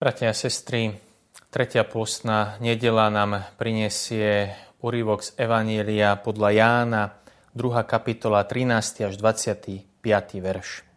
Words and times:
Bratia 0.00 0.32
a 0.32 0.36
sestry, 0.48 0.96
tretia 1.52 1.84
postná 1.84 2.56
nedela 2.56 3.12
nám 3.12 3.44
prinesie 3.60 4.48
úryvok 4.80 5.20
z 5.20 5.36
Evanielia 5.36 6.16
podľa 6.16 6.56
Jána, 6.56 7.02
2. 7.52 7.84
kapitola 7.84 8.48
13. 8.48 9.12
až 9.12 9.20
25. 9.20 9.84
verš. 10.40 10.88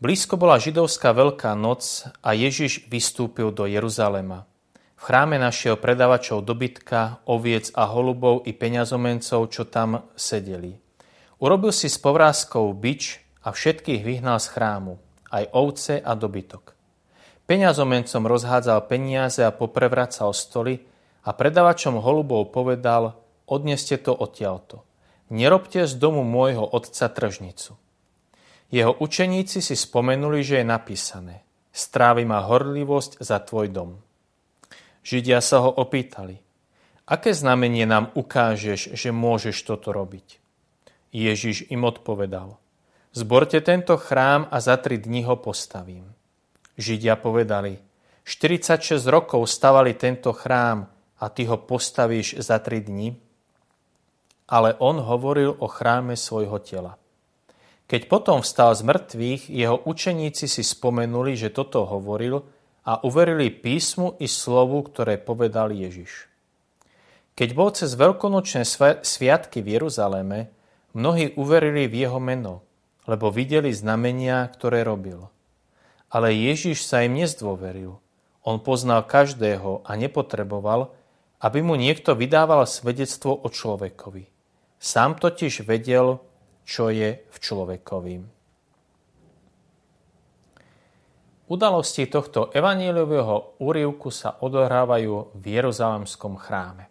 Blízko 0.00 0.40
bola 0.40 0.56
židovská 0.56 1.12
veľká 1.12 1.52
noc 1.60 2.08
a 2.24 2.32
Ježiš 2.32 2.88
vystúpil 2.88 3.52
do 3.52 3.68
Jeruzalema. 3.68 4.48
V 4.96 5.02
chráme 5.04 5.36
našiel 5.36 5.76
predavačov 5.76 6.40
dobytka, 6.40 7.20
oviec 7.28 7.68
a 7.76 7.84
holubov 7.84 8.48
i 8.48 8.56
peňazomencov, 8.56 9.52
čo 9.52 9.68
tam 9.68 10.08
sedeli. 10.16 10.72
Urobil 11.36 11.68
si 11.68 11.92
s 11.92 12.00
povrázkou 12.00 12.64
bič 12.72 13.20
a 13.44 13.52
všetkých 13.52 14.00
vyhnal 14.00 14.40
z 14.40 14.56
chrámu, 14.56 14.96
aj 15.28 15.52
ovce 15.52 16.00
a 16.00 16.16
dobytok. 16.16 16.73
Peňazomencom 17.44 18.24
rozhádzal 18.24 18.88
peniaze 18.88 19.44
a 19.44 19.52
poprevracal 19.52 20.32
stoly 20.32 20.80
a 21.24 21.36
predavačom 21.36 22.00
holubov 22.00 22.48
povedal, 22.48 23.20
odneste 23.44 24.00
to 24.00 24.16
odtiaľto. 24.16 24.80
Nerobte 25.28 25.84
z 25.84 25.92
domu 26.00 26.24
môjho 26.24 26.64
otca 26.64 27.08
tržnicu. 27.12 27.76
Jeho 28.72 28.92
učeníci 28.96 29.60
si 29.60 29.76
spomenuli, 29.76 30.40
že 30.40 30.60
je 30.60 30.66
napísané 30.66 31.44
Strávi 31.74 32.22
ma 32.22 32.38
horlivosť 32.46 33.18
za 33.18 33.42
tvoj 33.42 33.66
dom. 33.74 33.98
Židia 35.02 35.42
sa 35.42 35.66
ho 35.66 35.74
opýtali, 35.74 36.38
aké 37.10 37.34
znamenie 37.34 37.82
nám 37.82 38.14
ukážeš, 38.14 38.94
že 38.94 39.10
môžeš 39.10 39.58
toto 39.66 39.90
robiť? 39.90 40.38
Ježiš 41.10 41.66
im 41.74 41.82
odpovedal, 41.82 42.62
zborte 43.10 43.58
tento 43.58 43.98
chrám 43.98 44.46
a 44.54 44.62
za 44.62 44.78
tri 44.78 45.02
dní 45.02 45.26
ho 45.26 45.34
postavím. 45.34 46.14
Židia 46.74 47.14
povedali, 47.14 47.78
46 48.24 49.04
rokov 49.06 49.46
stavali 49.46 49.94
tento 49.94 50.32
chrám 50.32 50.88
a 51.20 51.24
ty 51.28 51.46
ho 51.46 51.60
postavíš 51.60 52.40
za 52.40 52.58
tri 52.58 52.80
dni? 52.80 53.14
Ale 54.48 54.76
on 54.80 55.00
hovoril 55.00 55.54
o 55.56 55.68
chráme 55.68 56.16
svojho 56.16 56.58
tela. 56.60 56.96
Keď 57.84 58.08
potom 58.08 58.40
vstal 58.40 58.72
z 58.72 58.82
mŕtvych, 58.84 59.42
jeho 59.52 59.76
učeníci 59.84 60.48
si 60.48 60.62
spomenuli, 60.64 61.36
že 61.36 61.52
toto 61.52 61.84
hovoril 61.84 62.40
a 62.84 63.00
uverili 63.04 63.52
písmu 63.52 64.16
i 64.20 64.28
slovu, 64.28 64.84
ktoré 64.88 65.20
povedal 65.20 65.72
Ježiš. 65.72 66.28
Keď 67.34 67.48
bol 67.52 67.72
cez 67.76 67.92
veľkonočné 67.98 68.64
sviatky 69.04 69.60
v 69.60 69.68
Jeruzaléme, 69.76 70.48
mnohí 70.96 71.34
uverili 71.36 71.90
v 71.90 72.08
jeho 72.08 72.20
meno, 72.22 72.64
lebo 73.04 73.28
videli 73.28 73.68
znamenia, 73.74 74.48
ktoré 74.48 74.80
robil. 74.86 75.33
Ale 76.14 76.30
Ježiš 76.30 76.86
sa 76.86 77.02
im 77.02 77.18
nezdôveril. 77.18 77.98
On 78.46 78.62
poznal 78.62 79.02
každého 79.02 79.82
a 79.82 79.98
nepotreboval, 79.98 80.94
aby 81.42 81.58
mu 81.58 81.74
niekto 81.74 82.14
vydával 82.14 82.62
svedectvo 82.70 83.34
o 83.34 83.50
človekovi. 83.50 84.30
Sám 84.78 85.18
totiž 85.18 85.66
vedel, 85.66 86.22
čo 86.62 86.94
je 86.94 87.18
v 87.18 87.36
človekovi. 87.36 88.14
Udalosti 91.44 92.08
tohto 92.08 92.48
evaníliového 92.56 93.60
úrivku 93.60 94.08
sa 94.08 94.40
odohrávajú 94.40 95.36
v 95.36 95.44
Jeruzalemskom 95.44 96.40
chráme. 96.40 96.88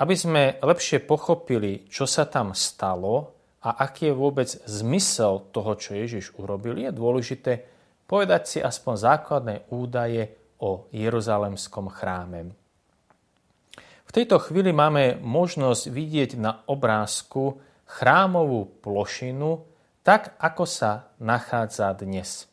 Aby 0.00 0.14
sme 0.16 0.42
lepšie 0.56 1.04
pochopili, 1.04 1.84
čo 1.92 2.08
sa 2.08 2.24
tam 2.24 2.56
stalo 2.56 3.36
a 3.60 3.84
aký 3.84 4.08
je 4.08 4.14
vôbec 4.16 4.48
zmysel 4.48 5.52
toho, 5.52 5.76
čo 5.76 5.92
Ježiš 5.92 6.32
urobil, 6.40 6.80
je 6.80 6.90
dôležité 6.96 7.71
povedať 8.06 8.42
si 8.46 8.58
aspoň 8.58 8.94
základné 8.96 9.54
údaje 9.72 10.32
o 10.62 10.86
Jeruzalemskom 10.94 11.90
chráme. 11.90 12.54
V 14.06 14.10
tejto 14.10 14.36
chvíli 14.38 14.76
máme 14.76 15.18
možnosť 15.18 15.88
vidieť 15.88 16.30
na 16.36 16.60
obrázku 16.68 17.58
chrámovú 17.88 18.68
plošinu 18.84 19.64
tak, 20.02 20.34
ako 20.36 20.64
sa 20.66 21.14
nachádza 21.22 21.94
dnes. 21.94 22.50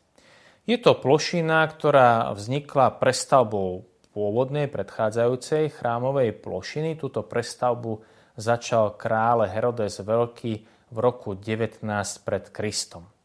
Je 0.70 0.78
to 0.78 1.02
plošina, 1.02 1.66
ktorá 1.66 2.30
vznikla 2.32 3.02
prestavbou 3.02 3.90
pôvodnej 4.14 4.70
predchádzajúcej 4.70 5.74
chrámovej 5.74 6.38
plošiny. 6.46 6.94
Túto 6.94 7.26
prestavbu 7.26 8.06
začal 8.38 8.94
krále 8.94 9.50
Herodes 9.50 9.98
Veľký 10.02 10.54
v 10.94 10.98
roku 10.98 11.34
19 11.34 11.82
pred 12.22 12.54
Kristom. 12.54 13.19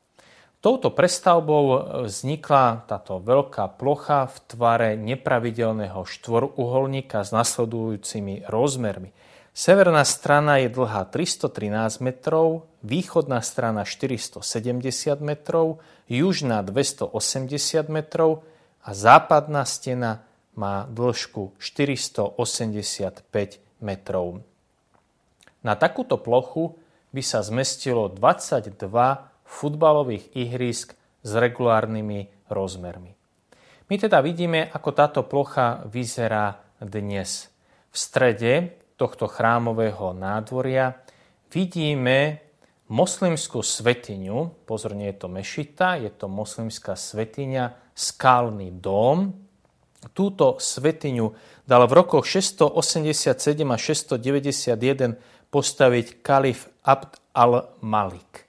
Touto 0.65 0.89
prestavbou 0.89 1.65
e, 1.69 2.09
vznikla 2.09 2.89
táto 2.89 3.21
veľká 3.21 3.77
plocha 3.77 4.33
v 4.33 4.37
tvare 4.49 4.91
nepravidelného 4.97 6.09
štvoruholníka 6.09 7.21
s 7.21 7.37
nasledujúcimi 7.37 8.49
rozmermi. 8.49 9.13
Severná 9.53 10.09
strana 10.09 10.65
je 10.65 10.73
dlhá 10.73 11.05
313 11.13 12.01
metrov, 12.01 12.65
východná 12.81 13.45
strana 13.45 13.85
470 13.85 14.41
metrov, 15.21 15.85
južná 16.09 16.65
280 16.65 17.13
metrov 17.93 18.49
a 18.81 18.97
západná 18.97 19.69
stena 19.69 20.25
má 20.57 20.89
dĺžku 20.89 21.61
485 21.61 23.21
metrov. 23.85 24.41
Na 25.61 25.77
takúto 25.77 26.17
plochu 26.17 26.81
by 27.13 27.21
sa 27.21 27.45
zmestilo 27.45 28.09
22 28.09 29.34
futbalových 29.54 30.34
ihrisk 30.34 30.98
s 31.22 31.31
regulárnymi 31.31 32.50
rozmermi. 32.50 33.15
My 33.87 33.94
teda 34.00 34.19
vidíme, 34.19 34.66
ako 34.66 34.91
táto 34.91 35.20
plocha 35.22 35.87
vyzerá 35.87 36.59
dnes. 36.82 37.47
V 37.88 37.97
strede 37.97 38.53
tohto 38.98 39.31
chrámového 39.31 40.10
nádvoria 40.10 40.98
vidíme 41.53 42.42
moslimskú 42.91 43.62
svetiňu, 43.62 44.66
pozorne 44.66 45.09
je 45.12 45.16
to 45.16 45.28
mešita, 45.31 46.03
je 46.03 46.10
to 46.12 46.26
moslimská 46.28 46.98
svetiňa, 46.98 47.94
skalný 47.94 48.75
dom. 48.82 49.32
Túto 50.12 50.60
svetiňu 50.60 51.26
dal 51.65 51.88
v 51.88 51.92
rokoch 51.97 52.28
687 52.28 53.65
a 53.65 53.76
691 53.81 55.16
postaviť 55.48 56.06
kalif 56.21 56.69
Abd 56.84 57.21
al-Malik. 57.32 58.44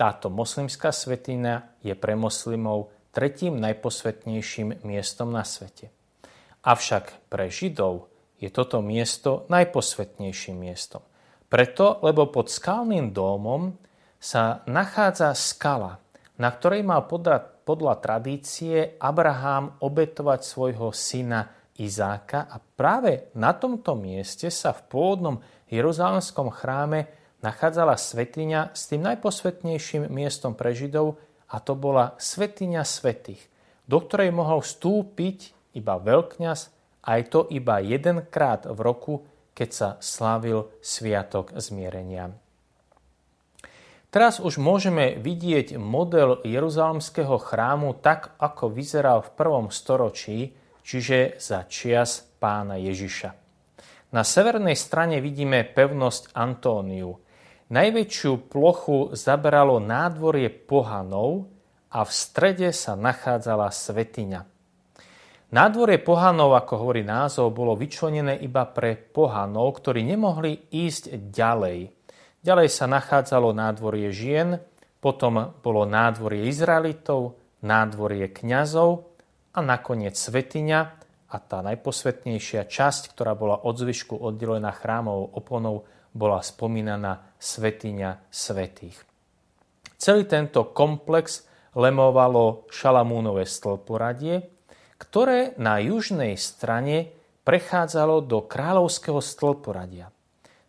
Táto 0.00 0.32
moslimská 0.32 0.96
svetina 0.96 1.76
je 1.84 1.92
pre 1.92 2.16
moslimov 2.16 2.88
tretím 3.12 3.60
najposvetnejším 3.60 4.80
miestom 4.80 5.28
na 5.28 5.44
svete. 5.44 5.92
Avšak 6.64 7.28
pre 7.28 7.52
Židov 7.52 8.08
je 8.40 8.48
toto 8.48 8.80
miesto 8.80 9.44
najposvetnejším 9.52 10.56
miestom. 10.56 11.04
Preto, 11.52 12.00
lebo 12.00 12.32
pod 12.32 12.48
skalným 12.48 13.12
domom 13.12 13.76
sa 14.16 14.64
nachádza 14.64 15.36
skala, 15.36 16.00
na 16.40 16.48
ktorej 16.48 16.80
mal 16.80 17.04
podľa, 17.04 17.60
podľa 17.68 18.00
tradície 18.00 18.96
Abraham 18.96 19.84
obetovať 19.84 20.40
svojho 20.40 20.96
syna 20.96 21.44
Izáka 21.76 22.48
a 22.48 22.56
práve 22.56 23.28
na 23.36 23.52
tomto 23.52 23.92
mieste 24.00 24.48
sa 24.48 24.72
v 24.72 24.80
pôvodnom 24.88 25.36
jeruzalemskom 25.68 26.48
chráme 26.48 27.19
nachádzala 27.40 27.96
svetiňa 27.96 28.76
s 28.76 28.88
tým 28.92 29.04
najposvetnejším 29.04 30.08
miestom 30.12 30.52
pre 30.52 30.76
Židov 30.76 31.16
a 31.50 31.56
to 31.58 31.72
bola 31.74 32.14
svetiňa 32.20 32.82
svetých, 32.84 33.40
do 33.88 33.98
ktorej 34.00 34.30
mohol 34.30 34.62
vstúpiť 34.62 35.56
iba 35.74 35.96
veľkňaz, 35.98 36.60
aj 37.00 37.20
to 37.32 37.48
iba 37.48 37.80
jedenkrát 37.80 38.68
v 38.68 38.78
roku, 38.84 39.14
keď 39.56 39.70
sa 39.72 39.88
slávil 39.98 40.68
Sviatok 40.84 41.56
zmierenia. 41.56 42.32
Teraz 44.10 44.42
už 44.42 44.58
môžeme 44.58 45.14
vidieť 45.22 45.78
model 45.78 46.42
Jeruzalemského 46.42 47.38
chrámu 47.38 47.94
tak, 48.02 48.34
ako 48.42 48.74
vyzeral 48.74 49.22
v 49.22 49.34
prvom 49.38 49.66
storočí, 49.70 50.50
čiže 50.82 51.38
za 51.38 51.62
čias 51.70 52.26
pána 52.42 52.74
Ježiša. 52.74 53.30
Na 54.10 54.26
severnej 54.26 54.74
strane 54.74 55.22
vidíme 55.22 55.62
pevnosť 55.64 56.34
Antóniu– 56.34 57.16
Najväčšiu 57.70 58.50
plochu 58.50 59.14
zaberalo 59.14 59.78
nádvorie 59.78 60.50
pohanov 60.50 61.46
a 61.94 62.02
v 62.02 62.10
strede 62.10 62.74
sa 62.74 62.98
nachádzala 62.98 63.70
svetiňa. 63.70 64.42
Nádvorie 65.54 66.02
pohanov, 66.02 66.58
ako 66.58 66.82
hovorí 66.82 67.06
názov, 67.06 67.54
bolo 67.54 67.78
vyčlenené 67.78 68.42
iba 68.42 68.66
pre 68.66 68.98
pohanov, 68.98 69.78
ktorí 69.78 70.02
nemohli 70.02 70.66
ísť 70.70 71.30
ďalej. 71.30 71.94
Ďalej 72.42 72.68
sa 72.74 72.90
nachádzalo 72.90 73.54
nádvorie 73.54 74.10
žien, 74.10 74.58
potom 74.98 75.54
bolo 75.62 75.86
nádvorie 75.86 76.50
Izraelitov, 76.50 77.38
nádvorie 77.62 78.34
kňazov 78.34 79.10
a 79.54 79.58
nakoniec 79.62 80.18
svetiňa 80.18 80.99
a 81.30 81.36
tá 81.38 81.62
najposvetnejšia 81.62 82.66
časť, 82.66 83.14
ktorá 83.14 83.38
bola 83.38 83.62
od 83.62 83.78
zvyšku 83.78 84.18
oddelená 84.18 84.74
chrámovou 84.74 85.30
oponou, 85.38 85.76
bola 86.10 86.42
spomínaná 86.42 87.38
svetiňa 87.38 88.26
svetých. 88.26 88.98
Celý 89.94 90.26
tento 90.26 90.74
komplex 90.74 91.46
lemovalo 91.78 92.66
Šalamúnové 92.66 93.46
stĺporadie, 93.46 94.42
ktoré 94.98 95.54
na 95.54 95.78
južnej 95.78 96.34
strane 96.34 97.14
prechádzalo 97.46 98.26
do 98.26 98.42
kráľovského 98.44 99.22
stĺporadia. 99.22 100.10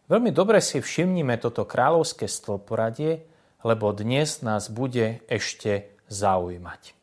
Veľmi 0.08 0.30
dobre 0.30 0.62
si 0.62 0.78
všimnime 0.78 1.42
toto 1.42 1.66
kráľovské 1.66 2.30
stĺporadie, 2.30 3.25
lebo 3.66 3.96
dnes 3.96 4.46
nás 4.46 4.69
bude 4.69 5.25
ešte 5.25 5.96
zaujímať. 6.12 7.00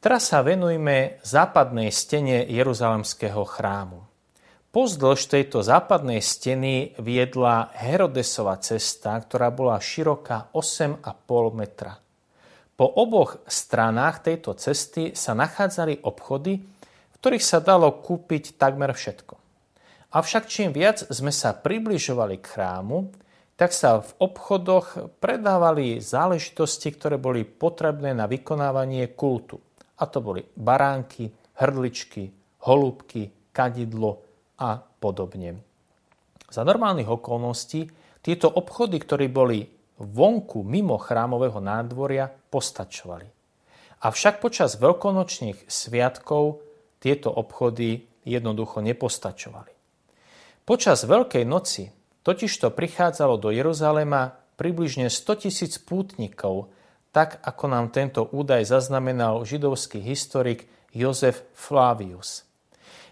Teraz 0.00 0.32
sa 0.32 0.40
venujme 0.40 1.20
západnej 1.20 1.92
stene 1.92 2.48
Jeruzalemského 2.48 3.44
chrámu. 3.44 4.00
Pozdĺž 4.72 5.28
tejto 5.28 5.60
západnej 5.60 6.24
steny 6.24 6.96
viedla 6.96 7.68
Herodesova 7.76 8.56
cesta, 8.64 9.20
ktorá 9.20 9.52
bola 9.52 9.76
široká 9.76 10.56
8,5 10.56 11.04
metra. 11.52 12.00
Po 12.80 12.88
oboch 12.88 13.44
stranách 13.44 14.24
tejto 14.24 14.56
cesty 14.56 15.12
sa 15.12 15.36
nachádzali 15.36 16.00
obchody, 16.00 16.64
v 16.64 17.14
ktorých 17.20 17.44
sa 17.44 17.60
dalo 17.60 18.00
kúpiť 18.00 18.56
takmer 18.56 18.96
všetko. 18.96 19.36
Avšak 20.16 20.48
čím 20.48 20.72
viac 20.72 21.04
sme 21.12 21.28
sa 21.28 21.52
približovali 21.52 22.40
k 22.40 22.48
chrámu, 22.56 23.12
tak 23.60 23.76
sa 23.76 24.00
v 24.00 24.16
obchodoch 24.16 25.20
predávali 25.20 26.00
záležitosti, 26.00 26.88
ktoré 26.96 27.20
boli 27.20 27.44
potrebné 27.44 28.16
na 28.16 28.24
vykonávanie 28.24 29.12
kultu. 29.12 29.60
A 30.00 30.04
to 30.08 30.24
boli 30.24 30.40
baránky, 30.56 31.28
hrdličky, 31.60 32.32
holúbky, 32.64 33.52
kadidlo 33.52 34.24
a 34.56 34.80
podobne. 34.80 35.60
Za 36.48 36.64
normálnych 36.64 37.06
okolností 37.06 37.86
tieto 38.24 38.48
obchody, 38.48 38.96
ktoré 38.96 39.28
boli 39.28 39.68
vonku 40.00 40.64
mimo 40.64 40.96
chrámového 40.96 41.60
nádvoria, 41.60 42.28
postačovali. 42.28 43.28
Avšak 44.00 44.40
počas 44.40 44.80
veľkonočných 44.80 45.68
sviatkov 45.68 46.64
tieto 47.00 47.28
obchody 47.28 48.08
jednoducho 48.24 48.80
nepostačovali. 48.80 49.72
Počas 50.64 51.04
Veľkej 51.04 51.44
noci 51.44 51.92
totižto 52.24 52.72
prichádzalo 52.72 53.36
do 53.40 53.52
Jeruzalema 53.52 54.32
približne 54.56 55.08
100 55.08 55.48
tisíc 55.48 55.80
pútnikov, 55.80 56.72
tak 57.10 57.42
ako 57.42 57.64
nám 57.66 57.90
tento 57.90 58.26
údaj 58.30 58.66
zaznamenal 58.66 59.42
židovský 59.42 59.98
historik 59.98 60.70
Jozef 60.94 61.46
Flavius. 61.54 62.46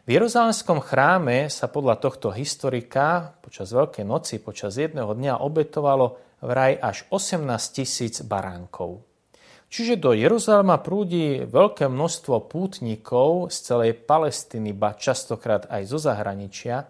V 0.08 0.16
Jeruzalemskom 0.16 0.80
chráme 0.80 1.52
sa 1.52 1.68
podľa 1.68 2.00
tohto 2.00 2.32
historika 2.32 3.36
počas 3.44 3.68
Veľkej 3.76 4.08
noci, 4.08 4.40
počas 4.40 4.80
jedného 4.80 5.12
dňa 5.12 5.44
obetovalo 5.44 6.16
vraj 6.40 6.80
až 6.80 7.04
18 7.12 7.44
tisíc 7.76 8.24
baránkov. 8.24 9.04
Čiže 9.68 10.00
do 10.00 10.16
Jeruzalema 10.16 10.80
prúdi 10.80 11.44
veľké 11.44 11.92
množstvo 11.92 12.48
pútnikov 12.48 13.52
z 13.52 13.56
celej 13.68 14.00
Palestiny, 14.00 14.72
ba 14.72 14.96
častokrát 14.96 15.68
aj 15.68 15.92
zo 15.92 16.00
zahraničia 16.00 16.88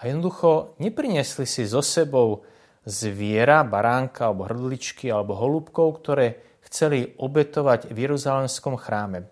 jednoducho 0.08 0.72
nepriniesli 0.80 1.44
si 1.44 1.68
so 1.68 1.84
sebou 1.84 2.48
zviera, 2.84 3.64
baránka 3.64 4.28
alebo 4.28 4.48
hrdličky 4.48 5.08
alebo 5.08 5.36
holúbkov, 5.36 6.04
ktoré 6.04 6.60
chceli 6.64 7.16
obetovať 7.16 7.92
v 7.92 7.96
Jeruzalemskom 8.08 8.76
chráme. 8.76 9.28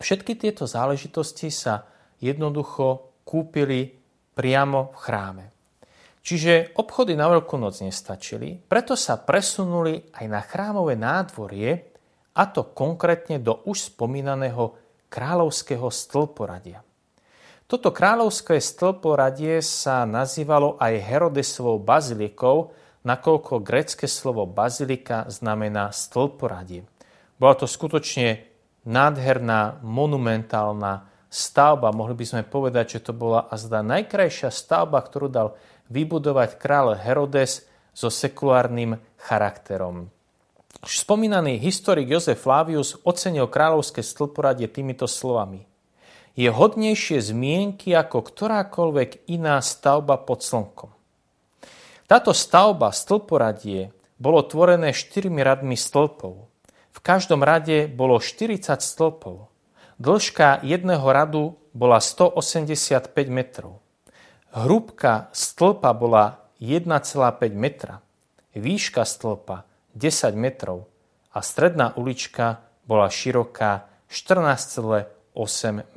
Všetky 0.00 0.36
tieto 0.36 0.68
záležitosti 0.68 1.48
sa 1.48 1.88
jednoducho 2.20 3.12
kúpili 3.24 3.94
priamo 4.36 4.92
v 4.92 4.96
chráme. 5.00 5.44
Čiže 6.24 6.72
obchody 6.80 7.12
na 7.20 7.28
Veľkú 7.28 7.60
noc 7.60 7.84
nestačili, 7.84 8.56
preto 8.56 8.96
sa 8.96 9.20
presunuli 9.20 10.08
aj 10.16 10.24
na 10.24 10.40
chrámové 10.40 10.96
nádvorie, 10.96 11.94
a 12.34 12.50
to 12.50 12.74
konkrétne 12.74 13.38
do 13.38 13.62
už 13.68 13.94
spomínaného 13.94 14.74
kráľovského 15.06 15.86
stĺporadia. 15.86 16.82
Toto 17.64 17.96
kráľovské 17.96 18.60
stĺporadie 18.60 19.64
sa 19.64 20.04
nazývalo 20.04 20.76
aj 20.76 21.00
Herodesovou 21.00 21.80
bazilikou, 21.80 22.76
nakoľko 23.08 23.64
grecké 23.64 24.04
slovo 24.04 24.44
bazilika 24.44 25.24
znamená 25.32 25.88
stĺporadie. 25.88 26.84
Bola 27.40 27.56
to 27.56 27.64
skutočne 27.64 28.44
nádherná, 28.84 29.80
monumentálna 29.80 31.08
stavba. 31.32 31.88
Mohli 31.88 32.14
by 32.20 32.26
sme 32.28 32.42
povedať, 32.44 33.00
že 33.00 33.08
to 33.08 33.12
bola 33.16 33.48
azda 33.48 33.80
najkrajšia 33.80 34.52
stavba, 34.52 35.00
ktorú 35.00 35.32
dal 35.32 35.56
vybudovať 35.88 36.60
kráľ 36.60 37.00
Herodes 37.00 37.64
so 37.96 38.12
sekulárnym 38.12 39.00
charakterom. 39.16 40.12
Spomínaný 40.84 41.56
historik 41.64 42.12
Jozef 42.12 42.44
Flavius 42.44 42.92
ocenil 43.08 43.48
kráľovské 43.48 44.04
stĺporadie 44.04 44.68
týmito 44.68 45.08
slovami– 45.08 45.64
je 46.34 46.50
hodnejšie 46.50 47.22
zmienky 47.22 47.94
ako 47.94 48.26
ktorákoľvek 48.26 49.30
iná 49.30 49.62
stavba 49.62 50.18
pod 50.18 50.42
slnkom. 50.42 50.90
Táto 52.10 52.34
stavba, 52.34 52.90
stĺporadie, 52.90 53.94
bolo 54.18 54.42
tvorené 54.42 54.90
štyrmi 54.94 55.40
radmi 55.40 55.78
stĺpov. 55.78 56.34
V 56.94 56.98
každom 57.02 57.42
rade 57.42 57.86
bolo 57.90 58.18
40 58.18 58.60
stĺpov. 58.82 59.50
Dĺžka 59.98 60.62
jedného 60.66 61.06
radu 61.06 61.54
bola 61.70 62.02
185 62.02 63.14
metrov. 63.30 63.78
Hrúbka 64.54 65.30
stĺpa 65.34 65.90
bola 65.94 66.50
1,5 66.62 66.86
metra, 67.54 67.98
výška 68.54 69.02
stĺpa 69.02 69.66
10 69.94 70.34
metrov 70.38 70.86
a 71.34 71.42
stredná 71.42 71.94
ulička 71.98 72.62
bola 72.86 73.10
široká 73.10 73.90
14,5 74.06 75.13
8 75.13 75.13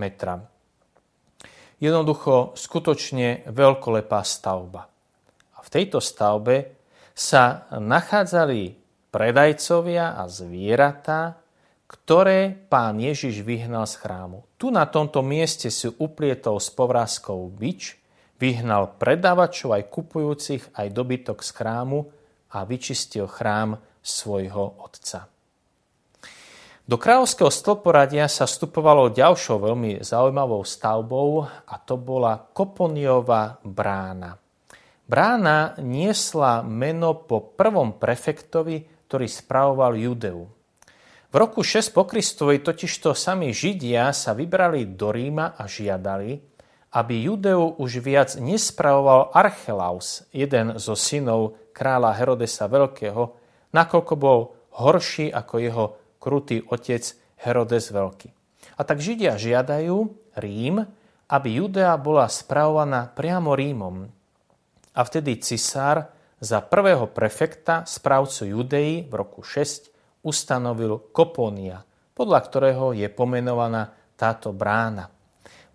metra. 0.01 0.41
Jednoducho 1.77 2.57
skutočne 2.57 3.45
veľkolepá 3.53 4.25
stavba. 4.25 4.89
A 5.53 5.59
v 5.61 5.69
tejto 5.69 6.01
stavbe 6.01 6.73
sa 7.13 7.69
nachádzali 7.69 8.73
predajcovia 9.13 10.17
a 10.17 10.25
zvieratá, 10.25 11.37
ktoré 11.87 12.51
pán 12.67 12.99
Ježiš 12.99 13.45
vyhnal 13.45 13.87
z 13.87 13.95
chrámu. 14.03 14.43
Tu 14.59 14.73
na 14.73 14.83
tomto 14.89 15.23
mieste 15.23 15.71
si 15.71 15.87
uplietol 15.87 16.59
s 16.59 16.67
povrázkou 16.73 17.47
bič, 17.53 17.95
vyhnal 18.41 18.99
predávačov 18.99 19.77
aj 19.77 19.83
kupujúcich 19.87 20.63
aj 20.75 20.87
dobytok 20.91 21.39
z 21.41 21.49
chrámu 21.55 21.99
a 22.51 22.67
vyčistil 22.67 23.25
chrám 23.29 23.79
svojho 24.03 24.81
otca. 24.83 25.36
Do 26.87 26.95
kráľovského 26.95 27.51
stĺporadia 27.51 28.31
sa 28.31 28.47
vstupovalo 28.47 29.11
ďalšou 29.11 29.59
veľmi 29.59 30.07
zaujímavou 30.07 30.63
stavbou 30.63 31.44
a 31.44 31.75
to 31.83 31.99
bola 31.99 32.39
Koponiová 32.39 33.59
brána. 33.59 34.39
Brána 35.03 35.75
niesla 35.83 36.63
meno 36.63 37.27
po 37.27 37.44
prvom 37.44 37.99
prefektovi, 37.99 38.87
ktorý 39.03 39.27
spravoval 39.27 39.99
Judeu. 39.99 40.47
V 41.27 41.35
roku 41.35 41.59
6 41.59 41.91
po 41.91 42.07
Kristovi 42.07 42.63
totižto 42.63 43.11
sami 43.11 43.51
Židia 43.51 44.15
sa 44.15 44.31
vybrali 44.31 44.87
do 44.87 45.11
Ríma 45.11 45.59
a 45.59 45.67
žiadali, 45.67 46.39
aby 46.95 47.15
Judeu 47.19 47.67
už 47.83 47.99
viac 47.99 48.39
nespravoval 48.39 49.35
Archelaus, 49.35 50.23
jeden 50.31 50.79
zo 50.79 50.95
synov 50.95 51.59
kráľa 51.75 52.15
Herodesa 52.15 52.71
Veľkého, 52.71 53.35
nakoľko 53.75 54.13
bol 54.15 54.56
horší 54.79 55.35
ako 55.35 55.56
jeho 55.59 55.85
krutý 56.18 56.66
otec 56.68 57.04
Herodes 57.42 57.90
Veľký. 57.94 58.30
A 58.78 58.81
tak 58.86 59.02
Židia 59.02 59.38
žiadajú 59.38 59.97
Rím, 60.38 60.86
aby 61.28 61.50
Judea 61.59 61.97
bola 61.97 62.30
spravovaná 62.30 63.09
priamo 63.09 63.57
Rímom. 63.57 64.07
A 64.97 65.00
vtedy 65.06 65.38
cisár 65.42 66.09
za 66.38 66.62
prvého 66.62 67.09
prefekta, 67.09 67.83
správcu 67.83 68.47
Judei 68.47 69.02
v 69.06 69.14
roku 69.14 69.42
6, 69.42 69.90
ustanovil 70.21 71.09
Kopónia, 71.12 71.81
podľa 72.14 72.40
ktorého 72.45 72.94
je 72.94 73.09
pomenovaná 73.09 73.94
táto 74.18 74.54
brána. 74.54 75.09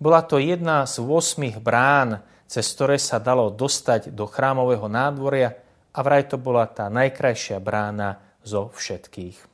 Bola 0.02 0.26
to 0.26 0.42
jedna 0.42 0.82
z 0.86 0.98
8 0.98 1.62
brán, 1.62 2.22
cez 2.50 2.66
ktoré 2.74 2.98
sa 2.98 3.22
dalo 3.22 3.50
dostať 3.54 4.10
do 4.10 4.26
chrámového 4.26 4.90
nádvoria 4.90 5.54
a 5.94 5.98
vraj 6.02 6.26
to 6.26 6.36
bola 6.40 6.66
tá 6.66 6.90
najkrajšia 6.90 7.62
brána 7.62 8.18
zo 8.42 8.72
všetkých. 8.74 9.51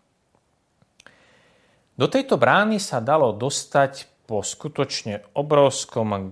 Do 1.98 2.06
tejto 2.06 2.38
brány 2.38 2.78
sa 2.78 3.02
dalo 3.02 3.34
dostať 3.34 4.22
po 4.30 4.46
skutočne 4.46 5.34
obrovskom 5.34 6.30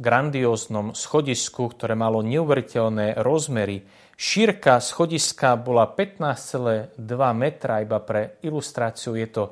grandióznom 0.00 0.96
schodisku, 0.96 1.68
ktoré 1.76 1.92
malo 1.92 2.24
neuveriteľné 2.24 3.20
rozmery. 3.20 3.84
Šírka 4.16 4.80
schodiska 4.80 5.60
bola 5.60 5.84
15,2 5.84 6.96
metra, 7.36 7.84
iba 7.84 8.00
pre 8.00 8.40
ilustráciu 8.40 9.20
je 9.20 9.28
to 9.28 9.44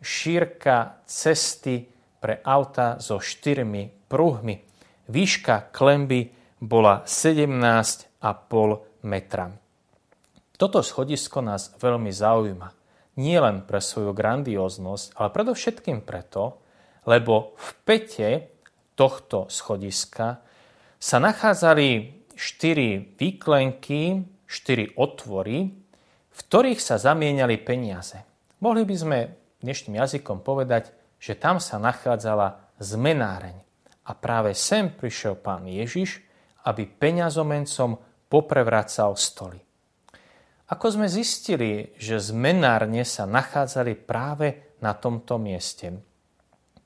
šírka 0.00 1.04
cesty 1.04 1.84
pre 2.16 2.40
auta 2.40 2.96
so 3.04 3.20
štyrmi 3.20 4.08
pruhmi. 4.08 4.64
Výška 5.12 5.76
klemby 5.76 6.32
bola 6.56 7.04
17,5 7.04 8.16
metra. 9.04 9.44
Toto 10.56 10.80
schodisko 10.80 11.44
nás 11.44 11.76
veľmi 11.76 12.08
zaujíma 12.08 12.79
nie 13.20 13.36
len 13.36 13.68
pre 13.68 13.84
svoju 13.84 14.16
grandióznosť, 14.16 15.20
ale 15.20 15.28
predovšetkým 15.28 16.00
preto, 16.00 16.64
lebo 17.04 17.52
v 17.60 17.68
pete 17.84 18.30
tohto 18.96 19.52
schodiska 19.52 20.40
sa 20.96 21.16
nachádzali 21.20 22.20
štyri 22.32 23.16
výklenky, 23.20 24.24
štyri 24.48 24.96
otvory, 24.96 25.68
v 26.30 26.38
ktorých 26.48 26.80
sa 26.80 26.96
zamieniali 26.96 27.60
peniaze. 27.60 28.24
Mohli 28.64 28.82
by 28.88 28.96
sme 28.96 29.18
dnešným 29.60 30.00
jazykom 30.00 30.40
povedať, 30.40 30.92
že 31.20 31.36
tam 31.36 31.60
sa 31.60 31.76
nachádzala 31.76 32.76
zmenáreň. 32.80 33.56
A 34.08 34.16
práve 34.16 34.56
sem 34.56 34.88
prišiel 34.88 35.36
pán 35.36 35.68
Ježiš, 35.68 36.24
aby 36.64 36.88
peňazomencom 36.88 38.00
poprevracal 38.28 39.16
stoly. 39.16 39.60
Ako 40.70 40.86
sme 40.94 41.10
zistili, 41.10 41.90
že 41.98 42.22
zmenárne 42.22 43.02
sa 43.02 43.26
nachádzali 43.26 43.98
práve 43.98 44.78
na 44.78 44.94
tomto 44.94 45.34
mieste. 45.34 45.98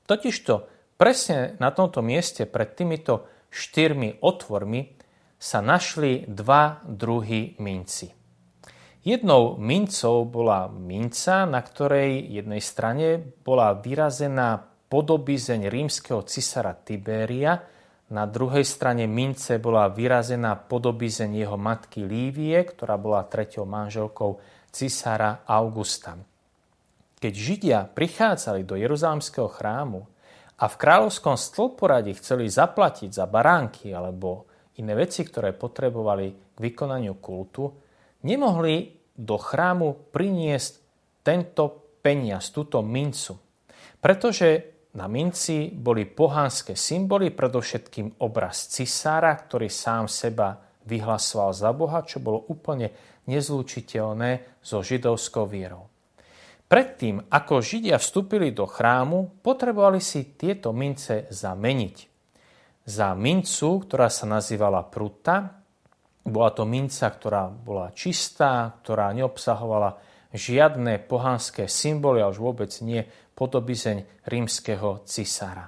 Totižto 0.09 0.53
presne 0.97 1.53
na 1.61 1.69
tomto 1.69 2.01
mieste 2.01 2.49
pred 2.49 2.73
týmito 2.73 3.29
štyrmi 3.53 4.25
otvormi 4.25 4.97
sa 5.37 5.61
našli 5.61 6.25
dva 6.25 6.81
druhy 6.81 7.61
minci. 7.61 8.09
Jednou 9.05 9.61
mincou 9.61 10.25
bola 10.25 10.65
minca, 10.65 11.45
na 11.45 11.61
ktorej 11.61 12.25
jednej 12.25 12.57
strane 12.65 13.21
bola 13.21 13.77
vyrazená 13.77 14.65
podobizeň 14.89 15.69
rímskeho 15.69 16.25
cisára 16.25 16.73
Tiberia, 16.73 17.61
na 18.05 18.29
druhej 18.29 18.61
strane 18.61 19.09
mince 19.09 19.57
bola 19.57 19.89
vyrazená 19.89 20.53
podobizeň 20.53 21.41
jeho 21.41 21.57
matky 21.57 22.05
Lívie, 22.05 22.53
ktorá 22.61 23.01
bola 23.01 23.25
treťou 23.25 23.65
manželkou 23.65 24.37
cisára 24.69 25.41
Augusta. 25.49 26.13
Keď 27.17 27.33
Židia 27.33 27.79
prichádzali 27.89 28.61
do 28.61 28.77
Jeruzalemského 28.77 29.49
chrámu 29.49 30.05
a 30.61 30.65
v 30.69 30.75
kráľovskom 30.77 31.33
stĺporade 31.33 32.13
chceli 32.21 32.45
zaplatiť 32.45 33.09
za 33.09 33.25
baránky 33.25 33.89
alebo 33.89 34.45
iné 34.77 34.93
veci, 34.93 35.25
ktoré 35.25 35.55
potrebovali 35.57 36.53
k 36.53 36.57
vykonaniu 36.61 37.17
kultu, 37.17 37.73
nemohli 38.27 38.93
do 39.15 39.39
chrámu 39.39 40.11
priniesť 40.13 40.71
tento 41.25 41.97
peniaz, 42.03 42.53
túto 42.53 42.85
mincu. 42.85 43.33
Pretože 43.97 44.74
na 44.95 45.11
minci 45.11 45.69
boli 45.75 46.07
pohanské 46.07 46.79
symboly, 46.79 47.35
predovšetkým 47.35 48.23
obraz 48.23 48.71
cisára, 48.71 49.35
ktorý 49.35 49.67
sám 49.67 50.07
seba 50.07 50.55
vyhlasoval 50.87 51.51
za 51.51 51.71
Boha, 51.75 51.99
čo 52.07 52.23
bolo 52.23 52.47
úplne 52.47 52.95
nezlučiteľné 53.27 54.61
so 54.63 54.79
židovskou 54.79 55.43
vierou. 55.51 55.91
Predtým, 56.65 57.29
ako 57.29 57.61
Židia 57.61 58.01
vstúpili 58.01 58.49
do 58.49 58.65
chrámu, 58.65 59.43
potrebovali 59.45 60.01
si 60.01 60.33
tieto 60.33 60.73
mince 60.73 61.29
zameniť. 61.29 61.97
Za 62.85 63.13
mincu, 63.13 63.85
ktorá 63.85 64.09
sa 64.09 64.25
nazývala 64.25 64.81
pruta, 64.87 65.61
bola 66.25 66.49
to 66.55 66.65
minca, 66.65 67.05
ktorá 67.05 67.53
bola 67.53 67.93
čistá, 67.93 68.73
ktorá 68.81 69.13
neobsahovala 69.13 70.01
žiadne 70.33 71.05
pohanské 71.05 71.69
symboly 71.69 72.25
a 72.25 72.29
už 72.33 72.41
vôbec 72.41 72.73
nie 72.81 73.05
podobizeň 73.35 74.25
rímskeho 74.25 75.03
cisára. 75.03 75.67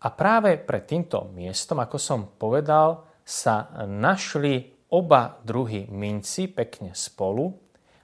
A 0.00 0.08
práve 0.16 0.56
pred 0.56 0.88
týmto 0.88 1.28
miestom, 1.36 1.82
ako 1.82 1.98
som 2.00 2.20
povedal, 2.38 3.04
sa 3.20 3.68
našli 3.84 4.80
oba 4.90 5.38
druhy 5.44 5.86
minci 5.92 6.48
pekne 6.48 6.96
spolu. 6.96 7.52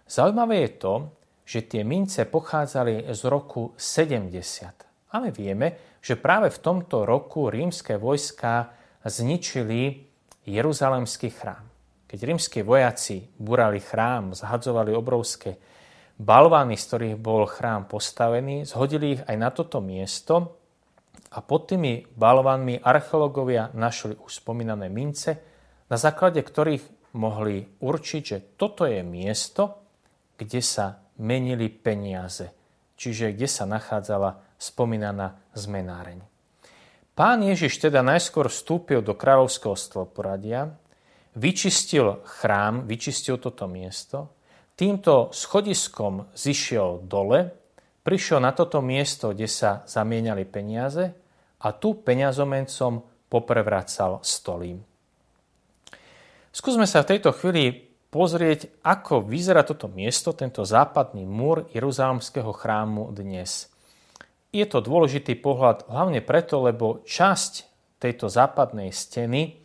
Zaujímavé 0.04 0.68
je 0.68 0.72
to, 0.76 0.94
že 1.46 1.70
tie 1.70 1.82
mince 1.86 2.26
pochádzali 2.26 3.06
z 3.10 3.20
roku 3.30 3.72
70. 3.78 5.14
Ale 5.14 5.30
vieme, 5.30 5.98
že 6.02 6.18
práve 6.18 6.50
v 6.50 6.58
tomto 6.58 7.06
roku 7.06 7.48
rímske 7.48 7.96
vojska 7.96 8.74
zničili 9.06 10.06
Jeruzalemský 10.46 11.30
chrám. 11.30 11.66
Keď 12.06 12.18
rímsky 12.22 12.62
vojaci 12.62 13.26
burali 13.38 13.82
chrám, 13.82 14.34
zhadzovali 14.34 14.94
obrovské 14.94 15.58
balvány, 16.16 16.76
z 16.76 16.84
ktorých 16.84 17.16
bol 17.20 17.44
chrám 17.44 17.84
postavený, 17.88 18.64
zhodili 18.64 19.20
ich 19.20 19.22
aj 19.24 19.36
na 19.36 19.50
toto 19.52 19.84
miesto 19.84 20.56
a 21.32 21.44
pod 21.44 21.68
tými 21.68 22.08
balvánmi 22.16 22.80
archeológovia 22.80 23.72
našli 23.76 24.16
už 24.16 24.40
spomínané 24.40 24.88
mince, 24.88 25.36
na 25.86 25.96
základe 26.00 26.40
ktorých 26.40 27.14
mohli 27.16 27.64
určiť, 27.80 28.22
že 28.22 28.38
toto 28.56 28.84
je 28.84 29.00
miesto, 29.00 29.84
kde 30.36 30.60
sa 30.60 31.00
menili 31.20 31.72
peniaze, 31.72 32.52
čiže 32.96 33.32
kde 33.32 33.48
sa 33.48 33.64
nachádzala 33.64 34.56
spomínaná 34.60 35.36
zmenáreň. 35.56 36.20
Pán 37.16 37.40
Ježiš 37.40 37.80
teda 37.80 38.04
najskôr 38.04 38.52
vstúpil 38.52 39.00
do 39.00 39.16
kráľovského 39.16 39.72
stĺporadia, 39.72 40.76
vyčistil 41.32 42.20
chrám, 42.28 42.84
vyčistil 42.84 43.40
toto 43.40 43.64
miesto, 43.64 44.35
týmto 44.76 45.32
schodiskom 45.32 46.30
zišiel 46.36 47.08
dole, 47.08 47.50
prišiel 48.04 48.38
na 48.38 48.52
toto 48.52 48.84
miesto, 48.84 49.32
kde 49.32 49.48
sa 49.48 49.82
zamieniali 49.88 50.44
peniaze 50.44 51.10
a 51.64 51.68
tu 51.72 51.96
peňazomencom 51.98 53.02
poprevracal 53.26 54.20
stolím. 54.22 54.84
Skúsme 56.52 56.84
sa 56.84 57.02
v 57.02 57.16
tejto 57.16 57.34
chvíli 57.36 57.88
pozrieť, 58.12 58.80
ako 58.84 59.24
vyzerá 59.24 59.60
toto 59.66 59.92
miesto, 59.92 60.32
tento 60.32 60.64
západný 60.64 61.26
múr 61.28 61.68
Jeruzalemského 61.72 62.52
chrámu 62.54 63.12
dnes. 63.12 63.68
Je 64.54 64.64
to 64.64 64.80
dôležitý 64.80 65.36
pohľad 65.36 65.84
hlavne 65.90 66.24
preto, 66.24 66.64
lebo 66.64 67.04
časť 67.04 67.52
tejto 68.00 68.32
západnej 68.32 68.88
steny 68.88 69.60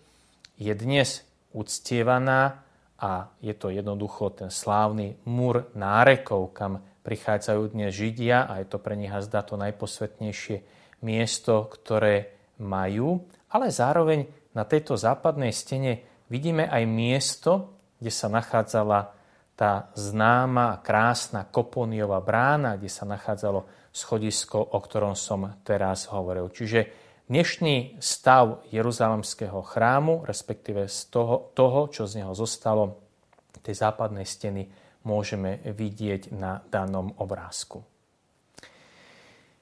je 0.59 0.73
dnes 0.75 1.23
uctievaná 1.55 2.63
a 3.01 3.33
je 3.41 3.57
to 3.57 3.73
jednoducho 3.73 4.29
ten 4.37 4.53
slávny 4.53 5.17
múr 5.25 5.65
nárekov, 5.73 6.53
kam 6.53 6.85
prichádzajú 7.01 7.73
dnes 7.73 7.97
Židia 7.97 8.45
a 8.45 8.61
je 8.61 8.69
to 8.69 8.77
pre 8.77 8.93
nich 8.93 9.09
zda 9.09 9.41
to 9.41 9.57
najposvetnejšie 9.57 10.61
miesto, 11.01 11.65
ktoré 11.65 12.37
majú. 12.61 13.25
Ale 13.49 13.73
zároveň 13.73 14.29
na 14.53 14.69
tejto 14.69 14.93
západnej 14.93 15.49
stene 15.49 16.05
vidíme 16.29 16.69
aj 16.69 16.83
miesto, 16.85 17.51
kde 17.97 18.13
sa 18.13 18.29
nachádzala 18.29 19.17
tá 19.57 19.89
známa 19.97 20.77
a 20.77 20.81
krásna 20.81 21.45
Koponiová 21.49 22.21
brána, 22.21 22.77
kde 22.77 22.89
sa 22.89 23.05
nachádzalo 23.09 23.89
schodisko, 23.89 24.57
o 24.57 24.77
ktorom 24.77 25.17
som 25.17 25.57
teraz 25.65 26.09
hovoril. 26.09 26.53
Čiže 26.53 27.10
dnešný 27.31 28.03
stav 28.03 28.59
Jeruzalemského 28.75 29.63
chrámu, 29.63 30.27
respektíve 30.27 30.91
z 30.91 31.07
toho, 31.07 31.55
toho, 31.55 31.87
čo 31.87 32.03
z 32.03 32.19
neho 32.19 32.35
zostalo, 32.35 32.99
tej 33.63 33.77
západnej 33.77 34.27
steny, 34.27 34.67
môžeme 35.07 35.63
vidieť 35.63 36.35
na 36.35 36.59
danom 36.67 37.15
obrázku. 37.21 37.79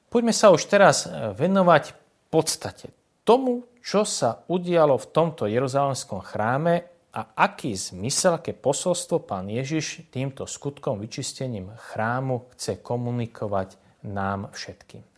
Poďme 0.10 0.34
sa 0.34 0.50
už 0.50 0.66
teraz 0.66 1.06
venovať 1.38 1.94
podstate 2.30 2.90
tomu, 3.26 3.66
čo 3.82 4.06
sa 4.06 4.46
udialo 4.50 4.98
v 4.98 5.10
tomto 5.10 5.46
Jeruzalemskom 5.50 6.22
chráme 6.22 6.86
a 7.14 7.22
aký 7.38 7.74
zmysel, 7.74 8.38
aké 8.38 8.54
posolstvo 8.54 9.26
pán 9.26 9.50
Ježiš 9.50 10.10
týmto 10.14 10.46
skutkom 10.46 11.02
vyčistením 11.02 11.74
chrámu 11.76 12.50
chce 12.54 12.82
komunikovať 12.82 13.78
nám 14.06 14.54
všetkým. 14.54 15.09